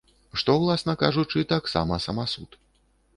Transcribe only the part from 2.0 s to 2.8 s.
самасуд.